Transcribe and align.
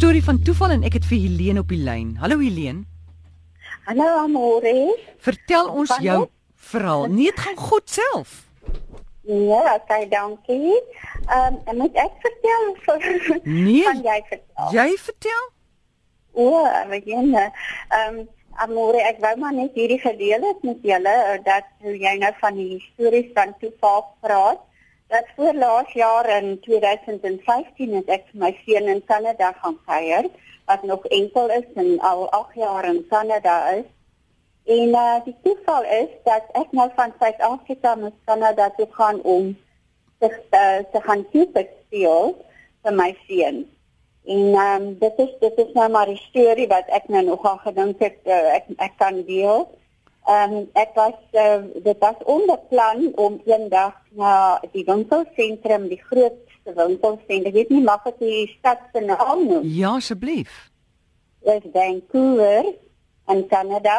storie 0.00 0.22
van 0.24 0.38
toeval 0.40 0.70
en 0.78 0.84
ek 0.88 0.94
het 0.96 1.04
vir 1.10 1.18
Helene 1.20 1.60
op 1.60 1.68
die 1.68 1.80
lyn. 1.84 2.14
Hallo 2.22 2.38
Helene. 2.40 2.86
Hallo 3.84 4.06
Amore. 4.22 4.72
Vertel 5.20 5.68
ons 5.68 5.90
Van 5.92 6.04
jou 6.06 6.18
wat? 6.22 6.30
verhaal. 6.70 7.04
Nee, 7.12 7.28
dit 7.28 7.40
gaan 7.44 7.56
goed 7.60 7.90
self. 7.90 8.30
Ja, 9.28 9.74
okay, 9.76 10.06
dankie. 10.08 10.72
Ehm 11.28 11.58
um, 11.68 11.76
moet 11.82 11.94
ek 12.00 12.16
vertel 12.24 12.64
vir 12.86 13.40
Nee. 13.44 13.82
van 13.84 14.00
jy 14.06 14.16
vertel? 14.30 14.72
Jy 14.78 14.88
vertel? 15.04 15.44
O, 16.32 16.64
Regina. 16.88 17.44
Ehm 17.92 18.18
um, 18.22 18.28
Amore, 18.60 19.00
ek 19.04 19.20
wou 19.22 19.34
maar 19.40 19.52
net 19.54 19.76
hierdie 19.76 20.00
gedeel 20.00 20.42
het 20.48 20.64
met 20.66 20.80
julle 20.84 21.12
eh, 21.28 21.36
dat 21.44 21.68
jy 21.80 22.16
nou 22.20 22.32
van 22.40 22.56
die 22.56 22.80
stories 22.92 23.28
van 23.36 23.52
toeval 23.60 24.02
praat. 24.24 24.64
Dat 25.10 25.26
voor 25.36 25.54
laas 25.54 25.92
jaar 25.92 26.42
in 26.42 26.60
2015 26.60 27.94
het 27.98 28.10
ek 28.14 28.28
vir 28.30 28.42
my 28.44 28.50
seun 28.64 28.86
in 28.92 29.00
Kanada 29.04 29.48
gaan 29.58 29.78
kuier 29.86 30.28
wat 30.70 30.82
nog 30.86 31.06
enkel 31.10 31.50
is 31.50 31.66
en 31.74 31.98
al 31.98 32.28
8 32.30 32.54
jaar 32.54 32.86
in 32.86 33.00
Kanada 33.10 33.56
is. 33.70 33.88
En 34.64 34.88
uh, 34.88 35.18
die 35.24 35.34
toeval 35.42 35.82
is 35.82 36.12
dat 36.24 36.46
ek 36.62 36.70
nou 36.70 36.86
van 36.94 37.14
Suid-Afrika 37.18 37.94
na 37.98 38.12
Kanada 38.24 38.70
toe 38.76 38.86
gaan 38.90 39.18
om 39.22 39.50
te 40.18 40.30
uh, 40.30 40.78
te 40.92 41.02
gaan 41.08 41.26
Cupid 41.32 41.74
speel 41.86 42.36
vir 42.84 42.94
my 42.94 43.10
seun. 43.26 43.64
En 44.30 44.54
um, 44.62 44.86
dit 45.02 45.18
is 45.26 45.34
dit 45.40 45.58
is 45.64 45.72
nou 45.74 45.88
maar 45.90 46.06
die 46.06 46.22
storie 46.28 46.68
wat 46.70 46.86
ek 46.86 47.10
nou 47.10 47.24
nogal 47.32 47.58
gedink 47.66 47.98
het 48.04 48.20
uh, 48.30 48.54
ek 48.60 48.70
ek 48.78 48.94
kan 49.02 49.24
deel. 49.26 49.66
Ehm 50.30 50.52
um, 50.54 50.68
ek 50.78 50.94
was 50.94 51.18
uh, 51.34 51.62
dit 51.82 51.98
was 51.98 52.18
onbeplan 52.24 53.08
om 53.18 53.40
eendag 53.44 53.96
na 54.14 54.60
die 54.72 54.84
winkelsentrum, 54.86 55.88
die 55.90 55.98
grootste 56.06 56.74
winkelsentrum, 56.76 57.48
ek 57.50 57.56
weet 57.56 57.72
nie 57.74 57.82
mag 57.82 58.06
ek 58.06 58.20
die 58.22 58.44
stad 58.52 58.84
se 58.92 59.02
naam 59.02 59.42
noem. 59.48 59.66
Ja, 59.74 59.96
asseblief. 59.98 60.52
Dis 61.42 61.66
Vancouver 61.74 62.70
in 63.34 63.42
Kanada. 63.50 63.98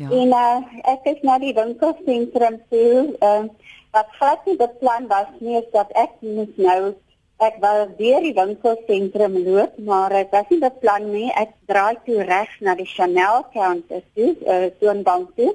Ja. 0.00 0.10
En 0.10 0.34
uh, 0.34 0.82
ek 0.96 1.06
is 1.14 1.22
na 1.22 1.38
die 1.38 1.54
winkelsentrum 1.54 2.58
toe. 2.72 3.12
Uh, 3.22 3.46
wat 3.92 4.10
glad 4.18 4.46
nie 4.48 4.56
beplan 4.56 5.06
was 5.06 5.30
nie 5.38 5.58
is 5.60 5.68
dat 5.72 5.90
ek 6.00 6.18
moet 6.24 6.56
nou 6.56 6.94
ek 7.42 7.58
wou 7.62 7.76
deur 7.98 8.22
die 8.22 8.34
winkelsentrum 8.36 9.36
loop, 9.46 9.78
maar 9.78 10.14
ek 10.14 10.30
was 10.34 10.48
nie 10.50 10.60
beplan 10.62 11.08
nie. 11.12 11.28
Ek 11.36 11.54
draai 11.70 11.98
toe 12.06 12.22
reg 12.28 12.52
na 12.60 12.74
die 12.78 12.86
Chanel 12.86 13.42
counter 13.54 14.02
toe, 14.14 14.30
uh, 14.46 14.68
toonbank 14.80 15.34
toe. 15.36 15.54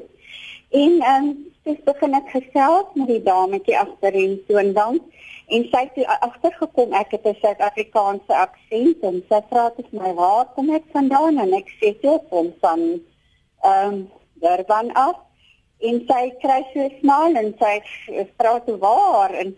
En 0.76 0.98
ehm 1.02 1.30
um, 1.30 1.30
dis 1.68 1.80
begin 1.84 2.16
ek 2.16 2.30
gesels 2.32 2.92
met 2.96 3.10
die 3.12 3.24
dametjie 3.24 3.76
agter 3.76 4.16
die 4.16 4.38
toonbank 4.48 5.04
en 5.56 5.66
sy 5.72 5.82
het 5.84 5.94
toe 5.96 6.06
agtergekom 6.28 6.94
ek 6.96 7.12
het 7.16 7.26
'n 7.28 7.40
Suid-Afrikaanse 7.42 8.34
aksent 8.46 9.04
en 9.10 9.22
sy 9.30 9.40
vra 9.50 9.70
dit 9.76 9.92
my 9.92 10.14
waar 10.16 10.46
kom 10.56 10.70
ek 10.76 10.88
vandaan 10.96 11.40
en 11.44 11.54
ek 11.54 11.72
sê 11.80 11.94
toe 12.02 12.20
kom 12.30 12.54
van 12.64 12.82
ehm 13.64 13.94
um, 13.94 14.10
Durban 14.42 14.92
af 14.94 15.18
en 15.80 15.96
sy 16.10 16.24
kry 16.44 16.62
so 16.72 16.80
'n 16.84 16.96
smaal 17.02 17.36
en 17.36 17.50
sy 17.60 17.76
vra 18.38 18.60
toe 18.66 18.78
waar 18.78 19.32
en 19.42 19.56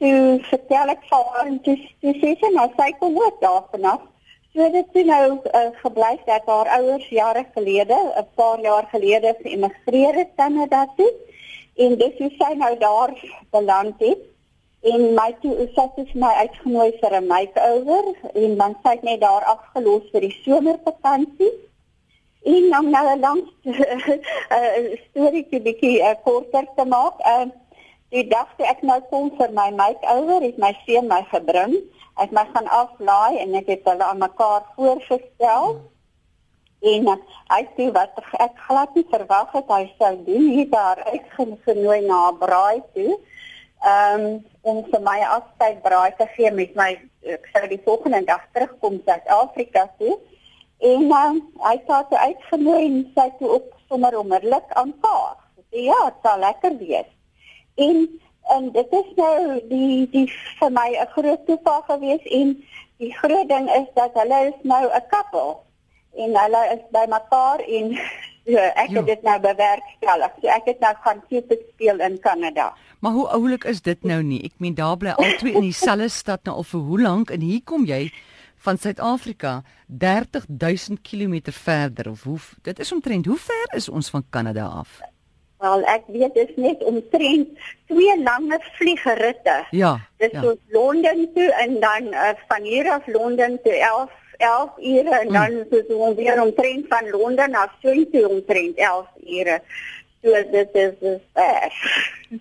toe 0.00 0.40
vertel 0.48 0.92
ek 0.94 1.04
vir 1.10 1.26
haar 1.32 1.50
en 1.50 1.58
toe, 1.66 1.76
toe 2.04 2.14
sê 2.22 2.32
sy 2.40 2.50
nou 2.54 2.66
sy 2.78 2.88
kom 3.02 3.18
ook 3.20 3.40
daar 3.44 3.62
vanaf. 3.74 4.06
So 4.54 4.66
dit 4.74 4.88
toe 4.94 5.04
nou 5.06 5.24
uh, 5.38 5.60
gebly 5.82 6.10
dat 6.26 6.48
haar 6.50 6.70
ouers 6.78 7.06
jare 7.14 7.44
gelede 7.54 7.98
'n 8.22 8.26
paar 8.40 8.60
jaar 8.60 8.88
gelede 8.92 9.34
geëmigreer 9.42 10.14
het 10.22 10.32
Kanada 10.36 10.86
toe. 10.96 11.12
En 11.76 11.96
dis 12.02 12.18
hoe 12.18 12.32
sy 12.38 12.52
nou 12.64 12.74
daar 12.78 13.14
beland 13.50 14.00
het. 14.08 14.26
En 14.82 15.14
my 15.14 15.30
toe 15.42 15.54
sy 15.76 15.86
het 15.96 16.12
vir 16.12 16.20
my 16.26 16.34
uitgenooi 16.44 16.90
vir 17.00 17.20
'n 17.20 17.26
makeover 17.26 18.04
en 18.34 18.56
dan 18.56 18.76
sy 18.82 18.90
het 18.96 19.02
net 19.02 19.20
daar 19.20 19.44
afgelos 19.44 20.10
vir 20.12 20.20
die 20.20 20.36
somervakansie 20.44 21.52
En 22.42 22.78
om 22.78 22.90
nou 22.90 23.06
'n 23.16 23.20
lang 23.20 23.42
uh, 23.62 24.96
storie 25.10 25.46
te 25.50 25.60
bietjie 25.60 26.00
uh, 26.00 26.14
korter 26.24 26.66
te 26.76 26.84
maak, 26.84 27.20
uh, 27.20 27.46
toe 28.10 28.66
ek 28.66 28.82
nou 28.82 28.98
kom 29.10 29.30
vir 29.38 29.52
my 29.54 29.70
makeover, 29.70 30.42
het 30.42 30.58
my 30.58 30.72
seun 30.84 31.06
my 31.08 31.22
gebring. 31.30 31.76
Het 32.18 32.32
my 32.34 32.42
gaan 32.52 32.66
aflaai 32.66 33.38
en 33.38 33.54
ek 33.54 33.68
het 33.70 33.86
hulle 33.86 34.04
aan 34.04 34.18
mekaar 34.18 34.64
voorgestel. 34.76 35.78
En 36.90 37.08
uh, 37.12 37.16
hy 37.52 37.60
sê 37.76 37.86
wat 37.94 38.18
ek 38.40 38.56
glad 38.66 38.96
nie 38.96 39.06
verwag 39.12 39.52
het 39.54 39.70
hy 39.70 39.84
sou 40.00 40.10
doen 40.26 40.48
hier 40.56 40.68
daar 40.72 41.02
uitgenooi 41.12 42.00
na 42.06 42.30
'n 42.30 42.38
braai 42.40 42.82
toe. 42.96 43.18
Ehm 43.84 44.24
um, 44.24 44.44
om 44.62 44.82
vir 44.90 45.00
my 45.00 45.20
afskeid 45.36 45.78
braai 45.82 46.12
te 46.18 46.26
gee 46.34 46.50
met 46.50 46.74
my 46.74 46.90
ek 47.36 47.46
sou 47.52 47.64
die 47.68 47.80
volgende 47.84 48.24
dag 48.24 48.42
terugkom 48.52 49.00
Suid-Afrika 49.06 49.86
toe. 49.98 50.18
En 50.80 51.06
uh, 51.20 51.30
hy 51.68 51.76
het 51.78 51.88
haar 51.88 52.26
uitgenooi 52.26 52.82
en 52.84 52.98
sy 53.14 53.30
toe 53.38 53.48
ook 53.48 53.72
sommer 53.88 54.18
onmiddellik 54.18 54.76
aanvaar. 54.82 55.36
Sy 55.54 55.62
sê 55.70 55.88
ja, 55.92 56.02
dit 56.10 56.22
sal 56.26 56.38
lekker 56.48 56.76
wees. 56.80 57.10
En 57.74 58.08
en 58.50 58.72
dit 58.72 58.92
is 58.92 59.10
nou 59.16 59.60
die 59.68 60.08
die 60.10 60.26
vir 60.58 60.70
my 60.70 60.88
'n 60.98 61.06
groot 61.14 61.46
toeval 61.46 61.82
gewees 61.82 62.24
en 62.24 62.64
die 62.98 63.12
groot 63.14 63.48
ding 63.48 63.70
is 63.70 63.86
dat 63.94 64.10
hulle 64.14 64.38
is 64.48 64.58
nou 64.62 64.84
'n 64.86 65.04
koppel 65.10 65.62
en 66.16 66.34
hulle 66.42 66.62
is 66.74 66.82
by 66.90 67.04
mekaar 67.08 67.60
en 67.60 67.94
so, 68.46 68.56
ek 68.56 68.88
Jo. 68.90 68.96
het 68.96 69.06
dit 69.06 69.22
nou 69.22 69.40
bewerkstellig. 69.40 70.32
So 70.40 70.46
ek 70.48 70.64
het 70.64 70.80
nou 70.80 70.94
gaan 71.04 71.22
Cupid 71.28 71.60
speel 71.72 72.00
in 72.00 72.18
Kanada. 72.20 72.74
Maar 73.00 73.12
hoe 73.12 73.28
oulik 73.28 73.64
is 73.64 73.80
dit 73.82 74.02
nou 74.02 74.22
nie? 74.22 74.42
Ek 74.44 74.52
meen 74.58 74.74
daar 74.74 74.96
bly 74.96 75.10
albei 75.10 75.52
in 75.54 75.60
dieselfde 75.60 76.08
stad 76.22 76.44
nou 76.44 76.56
al 76.56 76.62
vir 76.62 76.80
hoe 76.80 77.00
lank 77.00 77.30
en 77.30 77.40
hier 77.40 77.62
kom 77.64 77.84
jy 77.84 78.10
van 78.56 78.76
Suid-Afrika 78.78 79.62
30000 79.86 81.00
km 81.02 81.40
verder 81.52 82.10
of 82.10 82.22
hoe 82.22 82.38
dit 82.62 82.78
is 82.78 82.92
omtrent 82.92 83.26
hoe 83.26 83.38
ver 83.38 83.76
is 83.76 83.88
ons 83.88 84.10
van 84.10 84.24
Kanada 84.30 84.66
af? 84.66 85.00
Wel 85.60 85.82
ek 85.84 86.02
weet 86.06 86.34
dit 86.34 86.48
is 86.48 86.56
net 86.56 86.84
omtrent 86.84 87.48
twee 87.86 88.22
lange 88.22 88.58
vliegeritte. 88.78 89.66
Ja. 89.70 90.00
Dis 90.16 90.30
ja. 90.32 90.42
ja. 90.42 90.54
Londen 90.68 91.28
toe 91.34 91.52
en 91.64 91.80
dan 91.80 92.02
uh, 92.12 92.28
van 92.48 92.62
hier 92.62 92.90
af 92.90 93.06
Londen 93.06 93.58
toe 93.62 93.72
11 93.78 94.10
11 94.36 94.70
ure 94.78 95.18
en 95.20 95.26
Mm. 95.26 95.32
dan 95.32 95.50
is 95.52 95.68
dit 95.70 95.94
ongeveer 95.94 96.42
omtrent 96.42 96.86
van 96.88 97.10
Londen 97.10 97.54
af 97.54 97.70
Soontoe 97.82 98.28
omtrent 98.28 98.76
11 98.76 99.06
ure. 99.26 99.60
So 100.22 100.32
dit 100.52 100.68
is 100.72 100.92
ver. 101.34 101.72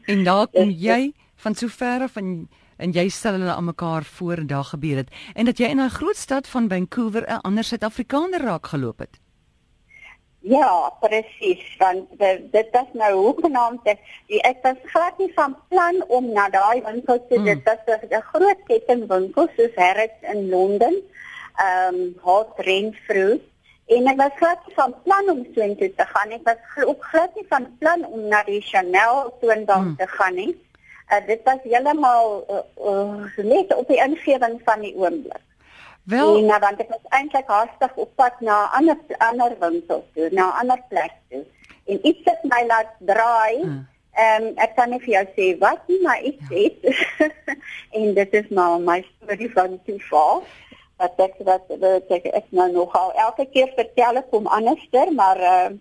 En 0.05 0.23
daar 0.23 0.47
kom 0.47 0.67
Dis- 0.67 0.81
jy 0.81 1.11
van 1.35 1.55
so 1.55 1.67
ver 1.67 2.01
af 2.01 2.15
en 2.15 2.49
en 2.77 2.91
jy 2.91 3.09
stel 3.09 3.31
hulle 3.31 3.51
aan 3.51 3.65
mekaar 3.65 4.03
voor 4.03 4.33
en 4.37 4.47
daar 4.47 4.63
gebeur 4.63 4.95
dit 4.95 5.07
en 5.33 5.45
dat 5.45 5.57
jy 5.57 5.65
in 5.67 5.79
'n 5.81 5.89
groot 5.89 6.15
stad 6.15 6.47
van 6.47 6.69
Vancouver 6.69 7.23
'n 7.27 7.41
ander 7.41 7.63
Suid-Afrikaner 7.63 8.41
raak 8.41 8.67
geloop 8.67 8.99
het. 8.99 9.19
Ja, 10.41 10.89
presies, 11.01 11.75
want 11.77 12.07
dit, 12.17 12.67
was 12.71 12.87
nou 12.93 13.13
hoegenaamd 13.15 13.83
ek, 13.91 13.99
was 14.63 14.77
glad 14.93 15.17
nie 15.19 15.31
van 15.35 15.55
plan 15.67 15.99
om 16.07 16.29
na 16.31 16.47
daai 16.49 16.81
winkel 16.85 17.19
te 17.27 17.37
Mm. 17.39 17.45
dit 17.45 17.63
was 17.65 17.79
'n 18.09 18.21
groot 18.31 18.61
kettingwinkel 18.67 19.47
soos 19.57 19.75
Harrods 19.75 20.21
in 20.21 20.49
Londen. 20.49 20.95
Ehm 21.59 21.95
um, 21.95 22.15
Hot 22.21 22.53
Renfrew 22.57 23.37
en 23.87 24.07
ek 24.07 24.17
was 24.17 24.31
glad 24.37 24.59
nie 24.67 24.75
van 24.75 24.95
plan 25.03 25.29
om 25.29 25.45
so 25.55 25.61
intoe 25.61 25.93
te 25.95 26.05
gaan. 26.05 26.31
Ek 26.31 26.43
was 26.43 26.85
ook 26.85 27.03
glad 27.03 27.35
nie 27.35 27.45
van 27.49 27.77
plan 27.79 28.05
om 28.05 28.27
na 28.27 28.43
die 28.43 28.61
Chanel 28.61 29.33
toonbank 29.41 29.85
Mm. 29.87 29.95
te 29.97 30.07
gaan 30.07 30.35
nie. 30.35 30.55
Uh, 31.11 31.25
dit 31.27 31.39
was 31.43 31.57
heeltemal 31.63 32.45
uh, 32.49 32.85
uh, 32.85 33.37
net 33.43 33.75
op 33.75 33.87
die 33.87 33.97
ingewing 33.97 34.61
van 34.63 34.79
die 34.79 34.95
oomblik. 34.95 35.41
Wel, 36.09 36.37
En 36.37 36.45
nou 36.45 36.59
want 36.59 36.79
ek 36.81 36.89
was 36.89 37.11
eintlik 37.13 37.49
haastig 37.53 37.91
op 38.01 38.09
pad 38.17 38.39
na 38.41 38.55
ander 38.77 38.97
ander 39.17 39.51
winkel 39.59 39.99
toe, 40.13 40.29
na 40.33 40.47
ander 40.61 40.81
plek 40.89 41.13
toe. 41.29 41.43
En 41.85 41.99
iets 42.07 42.25
het 42.25 42.47
my 42.49 42.63
laat 42.65 42.95
draai. 43.11 43.61
Hmm. 43.61 43.83
Ehm 44.17 44.47
um, 44.47 44.57
ek 44.65 44.73
kan 44.75 44.89
nie 44.89 44.99
vir 45.03 45.13
jou 45.13 45.25
sê 45.35 45.51
wat 45.61 45.85
nie, 45.91 45.99
maar 46.01 46.23
iets 46.31 46.49
het. 46.49 46.89
en 47.99 48.13
dit 48.17 48.33
is 48.41 48.49
nou 48.49 48.71
my 48.89 48.97
storie 49.05 49.51
van 49.53 49.77
toeval. 49.85 50.43
Wat 50.97 51.21
ek 51.27 51.37
wat 51.51 51.69
wat 51.85 52.11
ek, 52.17 52.25
ek 52.41 52.51
nou 52.57 52.69
nogal 52.73 53.13
elke 53.27 53.45
keer 53.53 53.69
vertel 53.77 54.23
ek 54.25 54.33
hom 54.33 54.49
anderster, 54.59 55.13
maar 55.13 55.37
ehm 55.37 55.77
uh, 55.77 55.79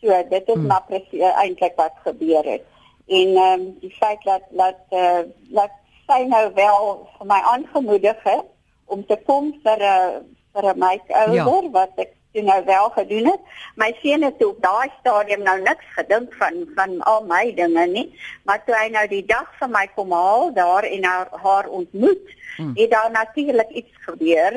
so 0.00 0.24
dit 0.30 0.48
is 0.48 0.54
Hmm. 0.54 0.66
maar 0.70 0.86
presies 0.86 1.38
eintlik 1.42 1.74
wat 1.76 2.02
gebeur 2.06 2.52
het. 2.54 2.62
En 3.06 3.34
ehm 3.34 3.60
um, 3.60 3.70
die 3.82 3.94
feit 3.98 4.22
dat 4.30 4.46
dat 4.50 4.82
uh, 4.90 5.24
dat 5.50 5.74
sy 6.06 6.22
nou 6.30 6.52
wel 6.54 6.92
vir 7.18 7.26
my 7.34 7.40
aangemoedig 7.54 8.22
het 8.22 8.54
om 8.86 9.06
te 9.06 9.16
kom 9.26 9.52
vir 9.64 9.78
'n 9.82 10.24
vir 10.54 10.64
'n 10.72 10.78
makeover 10.78 11.64
ja. 11.64 11.70
wat 11.70 11.92
ek 11.96 12.12
toe 12.32 12.42
nou 12.44 12.64
wel 12.64 12.88
gedoen 12.90 13.26
het. 13.32 13.40
My 13.76 13.90
seun 14.02 14.22
het 14.22 14.44
op 14.44 14.58
daai 14.62 14.88
stadium 15.00 15.42
nou 15.42 15.60
niks 15.60 15.86
gedink 15.96 16.34
van 16.34 16.54
van 16.74 17.00
al 17.00 17.24
my 17.24 17.54
dinge 17.54 17.86
nie, 17.86 18.08
maar 18.44 18.64
toe 18.64 18.74
hy 18.74 18.88
nou 18.88 19.06
die 19.08 19.24
dag 19.26 19.48
vir 19.58 19.68
my 19.68 19.86
kom 19.94 20.12
haal 20.12 20.52
daar 20.52 20.84
en 20.84 21.04
haar, 21.04 21.28
haar 21.32 21.68
ontmoet, 21.68 22.26
Hmm. 22.56 22.72
het 22.74 22.90
daar 22.90 23.10
natuurlik 23.10 23.68
iets 23.70 23.92
gebeur 24.00 24.52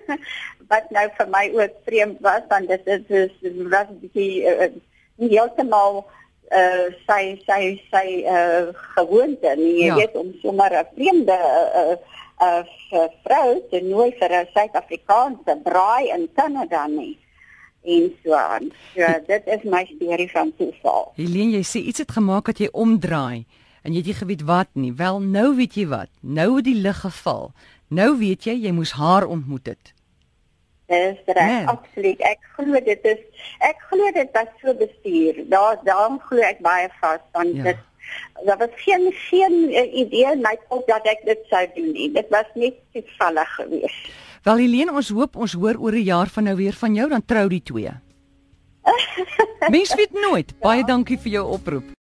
wat 0.72 0.90
nou 0.90 1.08
vir 1.16 1.28
my 1.28 1.50
ook 1.54 1.74
vreemd 1.84 2.18
was 2.20 2.42
want 2.48 2.68
dit 2.68 2.80
is 2.84 3.00
is 3.08 3.30
was 3.72 3.88
'n 3.88 3.98
bietjie 4.00 4.44
uh, 4.44 4.68
nie 5.16 5.28
heeltemal 5.28 6.04
uh 6.52 6.86
sy 7.06 7.40
sy 7.46 7.80
sy 7.90 8.06
uh 8.28 8.68
gewoonte 8.96 9.54
nie 9.56 9.76
jy 9.80 9.86
Ja. 9.86 9.94
weet 9.94 10.16
om 10.16 10.34
sommer 10.42 10.70
'n 10.72 10.86
vreemde 10.94 11.32
uh, 11.32 11.80
uh 11.80 11.96
uh, 12.42 13.08
vrou 13.24 13.60
te 13.70 13.80
nooi 13.80 14.10
vir 14.18 14.30
'n 14.40 14.48
Suid-Afrikaanse 14.54 15.58
braai 15.64 16.10
in 16.16 16.28
Kanada 16.34 16.86
nie. 16.86 17.18
En 17.82 18.12
so 18.22 18.34
aan. 18.34 18.72
So 18.94 19.06
dit 19.26 19.46
is 19.46 19.62
my 19.62 19.84
storie 19.94 20.30
van 20.30 20.52
toeval. 20.56 21.12
Helene, 21.16 21.56
jy 21.58 21.62
sê 21.62 21.78
iets 21.78 21.98
het 21.98 22.12
gemaak 22.12 22.46
dat 22.46 22.58
jy 22.58 22.68
omdraai 22.72 23.46
en 23.82 23.92
jy 23.92 23.98
het 23.98 24.06
nie 24.06 24.20
geweet 24.20 24.42
wat 24.42 24.68
nie. 24.72 24.92
Wel 24.92 25.20
nou 25.20 25.56
weet 25.56 25.74
jy 25.74 25.86
wat. 25.86 26.10
Nou 26.20 26.56
het 26.56 26.64
die 26.64 26.78
lig 26.78 27.00
geval. 27.00 27.52
Nou 27.88 28.18
weet 28.18 28.44
jy 28.44 28.54
jy 28.54 28.72
moes 28.72 28.92
haar 28.92 29.26
ontmoet 29.26 29.66
het. 29.66 29.94
Dis 30.86 31.18
reg, 31.26 31.46
nee. 31.48 31.66
absoluut. 31.66 32.20
Ek 32.20 32.38
glo 32.56 32.80
dit 32.84 33.04
is 33.04 33.20
ek 33.58 33.80
glo 33.90 34.10
dit 34.12 34.28
was 34.32 34.50
so 34.60 34.74
bestuur. 34.74 35.44
Daar 35.48 35.80
daarom 35.84 36.20
glo 36.20 36.40
ek 36.46 36.60
baie 36.60 36.88
vas 37.00 37.22
want 37.32 37.56
ja. 37.56 37.62
dit 37.62 37.78
daar 38.44 38.58
was 38.58 38.74
geen 38.74 39.12
geen 39.12 39.56
uh, 39.70 39.94
idee 39.94 40.32
in 40.32 40.40
my 40.40 40.56
kop 40.68 40.86
dat 40.86 41.06
ek 41.06 41.24
dit 41.24 41.38
sou 41.50 41.62
doen 41.74 41.92
nie. 41.92 42.10
Dit 42.12 42.28
was 42.30 42.48
net 42.54 42.74
toevallig 42.92 43.54
geweest. 43.54 44.12
Wel 44.42 44.56
Helene, 44.56 44.92
ons 44.92 45.08
hoop 45.14 45.36
ons 45.36 45.52
hoor 45.52 45.78
oor 45.78 45.94
'n 45.94 46.02
jaar 46.02 46.28
van 46.28 46.44
nou 46.44 46.56
weer 46.56 46.74
van 46.74 46.94
jou 46.94 47.08
dan 47.08 47.24
trou 47.24 47.48
die 47.48 47.62
twee. 47.62 47.92
Mens 49.74 49.94
weet 49.94 50.12
nooit. 50.12 50.58
Baie 50.60 50.84
dankie 50.84 51.18
vir 51.18 51.30
jou 51.38 51.46
oproep. 51.54 51.92